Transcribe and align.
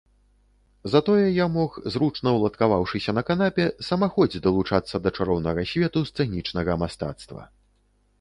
Затое 0.91 1.25
я 1.33 1.45
мог, 1.57 1.75
зручна 1.95 2.31
ўладкаваўшыся 2.37 3.11
на 3.17 3.23
канапе, 3.29 3.67
самахоць 3.89 4.41
далучацца 4.47 5.01
да 5.05 5.13
чароўнага 5.19 5.67
свету 5.73 6.03
сцэнічнага 6.09 6.79
мастацтва. 6.85 7.43